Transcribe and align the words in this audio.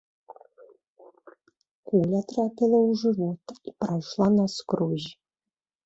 Куля 1.91 2.23
трапіла 2.33 2.81
ў 2.89 2.99
жывот 3.05 3.47
і 3.71 3.79
прайшла 3.79 4.27
наскрозь. 4.41 5.09